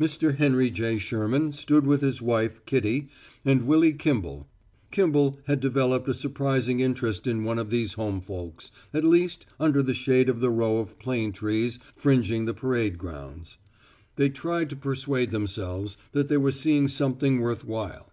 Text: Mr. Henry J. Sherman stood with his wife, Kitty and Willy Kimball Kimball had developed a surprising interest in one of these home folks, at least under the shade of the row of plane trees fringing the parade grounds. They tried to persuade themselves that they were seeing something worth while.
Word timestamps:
Mr. 0.00 0.36
Henry 0.36 0.70
J. 0.70 0.98
Sherman 0.98 1.50
stood 1.50 1.84
with 1.84 2.00
his 2.00 2.22
wife, 2.22 2.64
Kitty 2.64 3.08
and 3.44 3.66
Willy 3.66 3.92
Kimball 3.92 4.46
Kimball 4.92 5.40
had 5.46 5.58
developed 5.58 6.08
a 6.08 6.14
surprising 6.14 6.78
interest 6.78 7.26
in 7.26 7.42
one 7.42 7.58
of 7.58 7.68
these 7.68 7.94
home 7.94 8.20
folks, 8.20 8.70
at 8.94 9.02
least 9.02 9.46
under 9.58 9.82
the 9.82 9.94
shade 9.94 10.28
of 10.28 10.38
the 10.38 10.50
row 10.50 10.78
of 10.78 10.96
plane 11.00 11.32
trees 11.32 11.80
fringing 11.96 12.44
the 12.44 12.54
parade 12.54 12.98
grounds. 12.98 13.58
They 14.14 14.28
tried 14.28 14.70
to 14.70 14.76
persuade 14.76 15.32
themselves 15.32 15.98
that 16.12 16.28
they 16.28 16.36
were 16.36 16.52
seeing 16.52 16.86
something 16.86 17.40
worth 17.40 17.64
while. 17.64 18.12